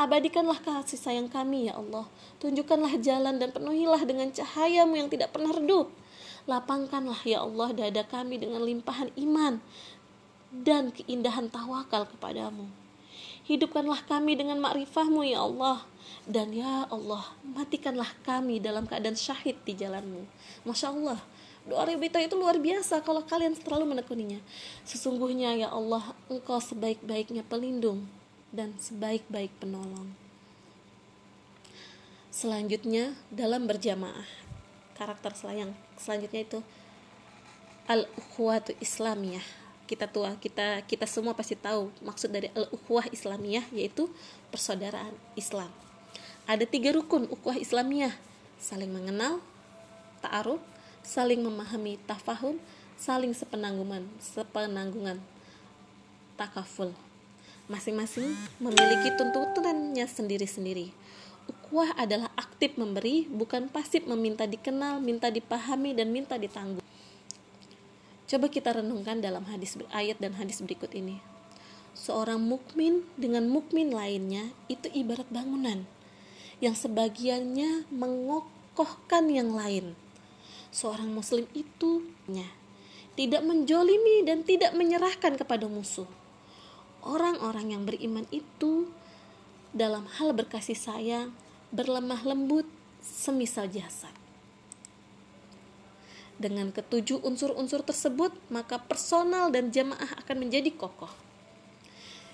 Abadikanlah 0.00 0.56
kasih 0.64 0.96
sayang 0.96 1.28
kami, 1.28 1.68
ya 1.68 1.76
Allah. 1.76 2.08
Tunjukkanlah 2.40 2.96
jalan 3.04 3.36
dan 3.36 3.52
penuhilah 3.52 4.00
dengan 4.08 4.32
cahayamu 4.32 4.96
yang 4.96 5.12
tidak 5.12 5.36
pernah 5.36 5.52
redup. 5.52 5.92
Lapangkanlah, 6.48 7.20
ya 7.28 7.44
Allah, 7.44 7.76
dada 7.76 8.00
kami 8.08 8.40
dengan 8.40 8.64
limpahan 8.64 9.12
iman 9.20 9.60
dan 10.50 10.90
keindahan 10.90 11.46
tawakal 11.48 12.06
kepadamu. 12.10 12.66
Hidupkanlah 13.46 14.06
kami 14.06 14.38
dengan 14.38 14.62
makrifahmu 14.62 15.26
ya 15.26 15.42
Allah. 15.42 15.82
Dan 16.26 16.54
ya 16.54 16.86
Allah, 16.90 17.22
matikanlah 17.42 18.10
kami 18.22 18.62
dalam 18.62 18.86
keadaan 18.86 19.18
syahid 19.18 19.58
di 19.66 19.74
jalanmu. 19.74 20.22
Masya 20.66 20.90
Allah, 20.94 21.18
doa 21.68 21.84
Rebita 21.84 22.16
itu 22.18 22.34
luar 22.34 22.56
biasa 22.56 23.04
kalau 23.04 23.20
kalian 23.22 23.52
terlalu 23.52 23.96
menekuninya 23.96 24.40
sesungguhnya 24.88 25.60
ya 25.60 25.68
Allah 25.68 26.16
engkau 26.32 26.56
sebaik-baiknya 26.56 27.44
pelindung 27.44 28.08
dan 28.48 28.72
sebaik-baik 28.80 29.52
penolong 29.60 30.16
selanjutnya 32.32 33.12
dalam 33.28 33.68
berjamaah 33.68 34.24
karakter 34.96 35.36
selayang 35.36 35.76
selanjutnya 36.00 36.40
itu 36.48 36.58
al 37.84 38.08
ukhwatu 38.16 38.72
islamiyah 38.80 39.44
kita 39.90 40.06
tua 40.06 40.38
kita 40.38 40.86
kita 40.86 41.02
semua 41.10 41.34
pasti 41.34 41.58
tahu 41.58 41.90
maksud 42.06 42.30
dari 42.30 42.46
al 42.54 42.70
ukhwah 42.70 43.10
islamiyah 43.10 43.66
yaitu 43.74 44.06
persaudaraan 44.54 45.10
Islam. 45.34 45.66
Ada 46.46 46.62
tiga 46.62 46.94
rukun 46.94 47.26
ukhwah 47.26 47.58
islamiyah. 47.58 48.14
Saling 48.62 48.94
mengenal 48.94 49.42
ta'aruf 50.22 50.62
saling 51.02 51.42
memahami 51.42 51.98
tafahum 52.06 52.62
saling 52.94 53.34
sepenanggungan 53.34 54.06
sepenanggungan 54.22 55.18
takaful. 56.38 56.94
Masing-masing 57.66 58.34
memiliki 58.62 59.14
tuntutannya 59.14 60.06
sendiri-sendiri. 60.06 60.90
Ukhuwah 61.46 61.94
adalah 61.94 62.26
aktif 62.34 62.74
memberi, 62.74 63.30
bukan 63.30 63.70
pasif 63.70 64.02
meminta 64.10 64.42
dikenal, 64.42 64.98
minta 64.98 65.30
dipahami, 65.30 65.94
dan 65.94 66.10
minta 66.10 66.34
ditanggung. 66.34 66.82
Coba 68.30 68.46
kita 68.46 68.78
renungkan 68.78 69.18
dalam 69.18 69.42
hadis 69.50 69.74
ayat 69.90 70.22
dan 70.22 70.38
hadis 70.38 70.62
berikut 70.62 70.94
ini. 70.94 71.18
Seorang 71.98 72.38
mukmin 72.38 73.02
dengan 73.18 73.50
mukmin 73.50 73.90
lainnya 73.90 74.54
itu 74.70 74.86
ibarat 74.94 75.26
bangunan 75.34 75.82
yang 76.62 76.78
sebagiannya 76.78 77.90
mengokohkan 77.90 79.26
yang 79.34 79.50
lain. 79.50 79.98
Seorang 80.70 81.10
muslim 81.10 81.50
itu 81.58 82.06
tidak 83.18 83.42
menjolimi 83.42 84.22
dan 84.22 84.46
tidak 84.46 84.78
menyerahkan 84.78 85.34
kepada 85.34 85.66
musuh. 85.66 86.06
Orang-orang 87.02 87.74
yang 87.74 87.82
beriman 87.82 88.30
itu 88.30 88.86
dalam 89.74 90.06
hal 90.06 90.30
berkasih 90.30 90.78
sayang, 90.78 91.34
berlemah 91.74 92.22
lembut, 92.22 92.70
semisal 93.02 93.66
jasad. 93.66 94.19
Dengan 96.40 96.72
ketujuh 96.72 97.20
unsur-unsur 97.20 97.84
tersebut, 97.84 98.32
maka 98.48 98.80
personal 98.80 99.52
dan 99.52 99.68
jamaah 99.68 100.16
akan 100.24 100.48
menjadi 100.48 100.72
kokoh. 100.72 101.12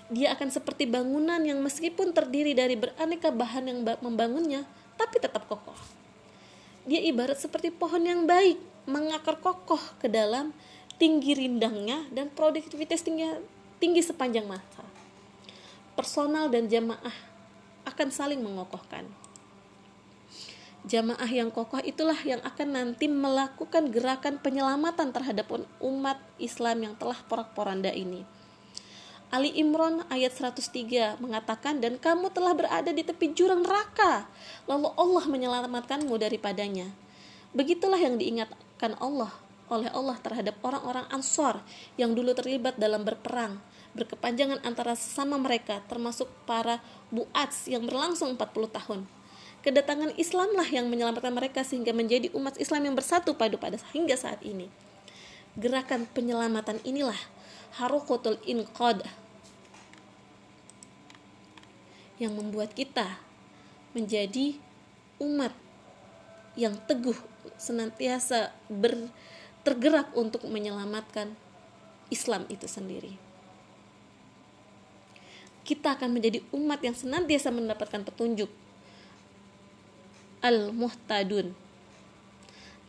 Dia 0.07 0.31
akan 0.31 0.47
seperti 0.47 0.87
bangunan 0.87 1.43
yang 1.43 1.59
meskipun 1.59 2.15
terdiri 2.15 2.55
dari 2.55 2.79
beraneka 2.79 3.35
bahan 3.35 3.67
yang 3.67 3.79
membangunnya, 3.99 4.63
tapi 4.95 5.19
tetap 5.19 5.51
kokoh. 5.51 5.75
Dia 6.87 7.03
ibarat 7.03 7.35
seperti 7.35 7.67
pohon 7.75 8.07
yang 8.07 8.23
baik, 8.23 8.55
mengakar 8.87 9.43
kokoh 9.43 9.83
ke 9.99 10.07
dalam 10.07 10.55
tinggi 10.95 11.35
rindangnya 11.35 12.07
dan 12.15 12.31
produktivitas 12.31 13.03
tinggi, 13.03 13.27
tinggi 13.83 13.99
sepanjang 13.99 14.47
masa 14.47 14.87
personal 15.97 16.45
dan 16.53 16.69
jamaah 16.69 17.17
akan 17.89 18.13
saling 18.13 18.37
mengokohkan. 18.37 19.09
Jamaah 20.87 21.27
yang 21.27 21.51
kokoh 21.51 21.83
itulah 21.83 22.15
yang 22.23 22.39
akan 22.47 22.71
nanti 22.71 23.11
melakukan 23.11 23.91
gerakan 23.91 24.39
penyelamatan 24.39 25.11
terhadap 25.11 25.51
umat 25.83 26.15
Islam 26.39 26.87
yang 26.87 26.93
telah 26.95 27.19
porak-poranda 27.27 27.91
ini. 27.91 28.23
Ali 29.27 29.51
Imran 29.59 30.07
ayat 30.07 30.31
103 30.31 31.19
mengatakan 31.19 31.83
dan 31.83 31.99
kamu 31.99 32.31
telah 32.31 32.55
berada 32.55 32.95
di 32.95 33.03
tepi 33.03 33.35
jurang 33.35 33.67
neraka 33.67 34.31
lalu 34.63 34.87
Allah 34.95 35.27
menyelamatkanmu 35.27 36.15
daripadanya. 36.15 36.87
Begitulah 37.51 37.99
yang 37.99 38.15
diingatkan 38.15 38.95
Allah 39.03 39.35
oleh 39.67 39.91
Allah 39.91 40.15
terhadap 40.23 40.55
orang-orang 40.63 41.03
Ansor 41.11 41.59
yang 41.99 42.15
dulu 42.15 42.31
terlibat 42.31 42.79
dalam 42.79 43.03
berperang 43.03 43.59
berkepanjangan 43.91 44.63
antara 44.63 44.95
sesama 44.95 45.35
mereka 45.35 45.83
termasuk 45.91 46.31
para 46.47 46.79
buats 47.11 47.67
yang 47.67 47.83
berlangsung 47.83 48.39
40 48.39 48.71
tahun. 48.71 49.16
Kedatangan 49.67 50.15
Islamlah 50.15 50.63
yang 50.71 50.87
menyelamatkan 50.87 51.35
mereka 51.35 51.59
sehingga 51.59 51.91
menjadi 51.91 52.31
umat 52.31 52.55
Islam 52.55 52.87
yang 52.87 52.95
bersatu 52.95 53.35
padu 53.35 53.59
pada 53.59 53.75
hingga 53.91 54.15
saat 54.15 54.39
ini. 54.39 54.71
Gerakan 55.59 56.07
penyelamatan 56.07 56.79
inilah 56.87 57.19
harukotul 57.75 58.39
inqad 58.47 59.03
yang 62.15 62.31
membuat 62.31 62.71
kita 62.71 63.19
menjadi 63.91 64.55
umat 65.19 65.51
yang 66.55 66.79
teguh 66.87 67.19
senantiasa 67.59 68.55
ber, 68.71 69.11
tergerak 69.67 70.15
untuk 70.15 70.47
menyelamatkan 70.47 71.35
Islam 72.07 72.47
itu 72.47 72.71
sendiri 72.71 73.19
kita 75.67 75.99
akan 75.99 76.15
menjadi 76.15 76.39
umat 76.55 76.79
yang 76.79 76.95
senantiasa 76.95 77.51
mendapatkan 77.51 78.07
petunjuk. 78.07 78.47
Al-Muhtadun. 80.37 81.57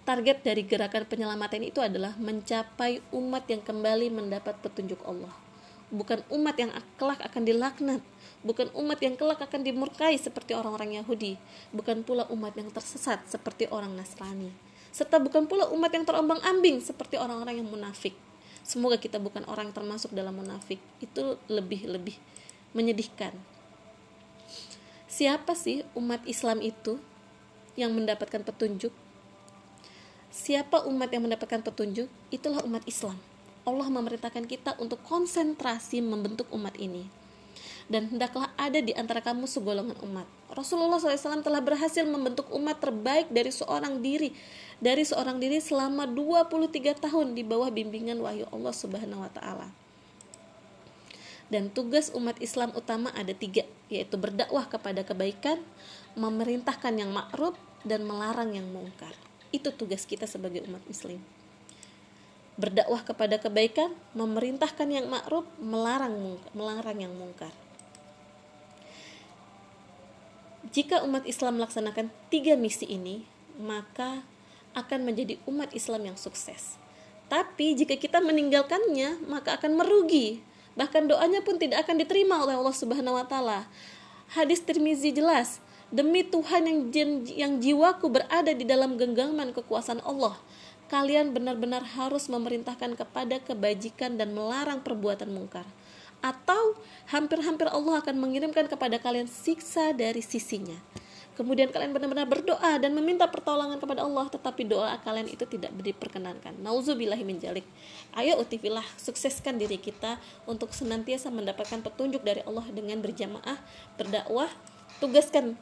Target 0.04 0.38
dari 0.44 0.68
gerakan 0.68 1.08
penyelamatan 1.08 1.64
itu 1.64 1.80
adalah 1.80 2.12
mencapai 2.20 3.00
umat 3.12 3.48
yang 3.48 3.64
kembali 3.64 4.12
mendapat 4.12 4.60
petunjuk 4.60 5.00
Allah. 5.08 5.32
Bukan 5.88 6.20
umat 6.28 6.60
yang 6.60 6.68
kelak 7.00 7.24
akan 7.24 7.48
dilaknat, 7.48 8.04
bukan 8.44 8.68
umat 8.76 9.00
yang 9.00 9.16
kelak 9.16 9.40
akan 9.40 9.64
dimurkai 9.64 10.20
seperti 10.20 10.52
orang-orang 10.52 11.00
Yahudi, 11.00 11.40
bukan 11.72 12.04
pula 12.04 12.28
umat 12.28 12.52
yang 12.52 12.68
tersesat 12.68 13.24
seperti 13.24 13.64
orang 13.72 13.96
Nasrani, 13.96 14.52
serta 14.92 15.16
bukan 15.16 15.48
pula 15.48 15.72
umat 15.72 15.88
yang 15.88 16.04
terombang-ambing 16.04 16.84
seperti 16.84 17.16
orang-orang 17.16 17.64
yang 17.64 17.68
munafik. 17.72 18.12
Semoga 18.68 19.00
kita 19.00 19.16
bukan 19.16 19.48
orang 19.48 19.72
yang 19.72 19.76
termasuk 19.80 20.12
dalam 20.12 20.36
munafik. 20.36 20.76
Itu 21.00 21.40
lebih-lebih 21.48 22.20
menyedihkan. 22.76 23.32
Siapa 25.08 25.56
sih 25.56 25.88
umat 25.96 26.20
Islam 26.28 26.60
itu 26.60 27.00
yang 27.78 27.94
mendapatkan 27.94 28.42
petunjuk? 28.42 28.90
Siapa 30.34 30.82
umat 30.90 31.14
yang 31.14 31.30
mendapatkan 31.30 31.62
petunjuk? 31.62 32.10
Itulah 32.34 32.66
umat 32.66 32.82
Islam. 32.90 33.14
Allah 33.62 33.86
memerintahkan 33.86 34.50
kita 34.50 34.74
untuk 34.82 34.98
konsentrasi 35.06 36.02
membentuk 36.02 36.50
umat 36.50 36.74
ini. 36.74 37.06
Dan 37.86 38.10
hendaklah 38.10 38.50
ada 38.58 38.82
di 38.82 38.92
antara 38.92 39.22
kamu 39.22 39.46
segolongan 39.46 39.96
umat. 40.04 40.26
Rasulullah 40.52 41.00
SAW 41.00 41.40
telah 41.40 41.62
berhasil 41.62 42.04
membentuk 42.04 42.50
umat 42.52 42.82
terbaik 42.82 43.30
dari 43.32 43.48
seorang 43.48 44.02
diri, 44.04 44.34
dari 44.82 45.06
seorang 45.06 45.38
diri 45.38 45.62
selama 45.62 46.04
23 46.04 46.98
tahun 46.98 47.38
di 47.38 47.46
bawah 47.46 47.70
bimbingan 47.70 48.18
wahyu 48.20 48.44
Allah 48.52 48.74
Subhanahu 48.74 49.24
wa 49.24 49.32
taala 49.32 49.70
dan 51.48 51.72
tugas 51.72 52.12
umat 52.12 52.36
Islam 52.44 52.76
utama 52.76 53.08
ada 53.16 53.32
tiga 53.32 53.64
yaitu 53.88 54.20
berdakwah 54.20 54.68
kepada 54.68 55.00
kebaikan 55.00 55.56
memerintahkan 56.12 56.92
yang 56.92 57.10
makruf 57.12 57.56
dan 57.86 58.06
melarang 58.06 58.54
yang 58.54 58.66
mungkar. 58.70 59.14
Itu 59.54 59.74
tugas 59.74 60.04
kita 60.04 60.26
sebagai 60.26 60.64
umat 60.66 60.82
muslim. 60.86 61.22
Berdakwah 62.58 63.06
kepada 63.06 63.38
kebaikan 63.38 63.94
memerintahkan 64.18 64.88
yang 64.90 65.06
makruf 65.06 65.46
melarang 65.62 66.38
melarang 66.52 66.98
yang 66.98 67.14
mungkar. 67.14 67.54
Jika 70.68 71.06
umat 71.06 71.24
Islam 71.24 71.62
melaksanakan 71.62 72.10
tiga 72.28 72.58
misi 72.58 72.84
ini 72.84 73.24
maka 73.56 74.26
akan 74.76 75.06
menjadi 75.06 75.40
umat 75.48 75.72
Islam 75.72 76.12
yang 76.12 76.18
sukses. 76.18 76.76
Tapi 77.28 77.76
jika 77.76 77.96
kita 77.96 78.20
meninggalkannya 78.20 79.26
maka 79.28 79.56
akan 79.56 79.80
merugi. 79.80 80.44
Bahkan 80.78 81.10
doanya 81.10 81.42
pun 81.42 81.58
tidak 81.58 81.86
akan 81.86 81.98
diterima 81.98 82.38
oleh 82.42 82.54
Allah 82.54 82.76
Subhanahu 82.76 83.18
wa 83.18 83.26
taala. 83.26 83.66
Hadis 84.30 84.62
Tirmizi 84.62 85.10
jelas, 85.10 85.58
demi 85.88 86.20
Tuhan 86.24 86.68
yang 86.68 86.80
yang 87.24 87.52
jiwaku 87.60 88.12
berada 88.12 88.52
di 88.52 88.64
dalam 88.68 89.00
genggaman 89.00 89.56
kekuasaan 89.56 90.04
Allah, 90.04 90.36
kalian 90.92 91.32
benar-benar 91.36 91.84
harus 91.84 92.28
memerintahkan 92.28 92.96
kepada 92.96 93.40
kebajikan 93.40 94.16
dan 94.16 94.32
melarang 94.32 94.80
perbuatan 94.84 95.32
mungkar. 95.32 95.64
Atau 96.18 96.74
hampir-hampir 97.08 97.70
Allah 97.70 98.02
akan 98.02 98.16
mengirimkan 98.18 98.66
kepada 98.66 98.98
kalian 98.98 99.30
siksa 99.30 99.94
dari 99.94 100.18
sisinya. 100.18 100.74
Kemudian 101.38 101.70
kalian 101.70 101.94
benar-benar 101.94 102.26
berdoa 102.26 102.82
dan 102.82 102.90
meminta 102.98 103.30
pertolongan 103.30 103.78
kepada 103.78 104.02
Allah, 104.02 104.26
tetapi 104.26 104.66
doa 104.66 104.98
kalian 105.06 105.30
itu 105.30 105.46
tidak 105.46 105.70
diperkenankan. 105.78 106.58
Nauzubillahi 106.58 107.22
min 107.22 107.38
jalik. 107.38 107.62
Ayo 108.18 108.42
utifilah, 108.42 108.82
sukseskan 108.98 109.54
diri 109.54 109.78
kita 109.78 110.18
untuk 110.50 110.74
senantiasa 110.74 111.30
mendapatkan 111.30 111.78
petunjuk 111.78 112.26
dari 112.26 112.42
Allah 112.42 112.66
dengan 112.74 112.98
berjamaah, 112.98 113.54
berdakwah, 113.94 114.50
tugaskan 114.98 115.54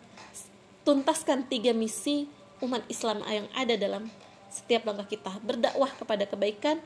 tuntaskan 0.87 1.51
tiga 1.51 1.75
misi 1.75 2.31
umat 2.63 2.87
Islam 2.87 3.19
yang 3.27 3.51
ada 3.59 3.75
dalam 3.75 4.07
setiap 4.47 4.87
langkah 4.87 5.11
kita. 5.11 5.35
Berdakwah 5.43 5.91
kepada 5.91 6.31
kebaikan 6.31 6.79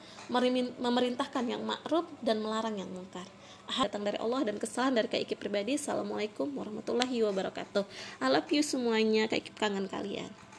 memerintahkan 0.81 1.45
yang 1.45 1.61
ma'ruf 1.61 2.09
dan 2.25 2.41
melarang 2.41 2.81
yang 2.81 2.89
mungkar. 2.89 3.29
Datang 3.71 4.03
dari 4.03 4.19
Allah 4.19 4.43
dan 4.43 4.59
kesalahan 4.59 4.99
dari 4.99 5.07
Kak 5.07 5.23
Iki 5.29 5.37
pribadi. 5.39 5.79
Assalamualaikum 5.79 6.51
warahmatullahi 6.51 7.23
wabarakatuh. 7.23 7.87
I 8.19 8.27
love 8.33 8.51
you 8.51 8.65
semuanya. 8.65 9.31
Kak 9.31 9.47
Iki 9.47 9.53
kangen 9.55 9.87
kalian 9.87 10.50